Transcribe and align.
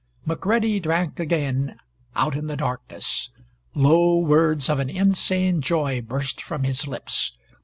McCready 0.25 0.79
drank 0.79 1.19
again, 1.19 1.77
out 2.15 2.35
in 2.35 2.47
the 2.47 2.57
darkness. 2.57 3.29
Low 3.75 4.17
words 4.17 4.67
of 4.67 4.79
an 4.79 4.89
insane 4.89 5.61
joy 5.61 6.01
burst 6.01 6.41
from 6.41 6.63
his 6.63 6.87
lips. 6.87 7.33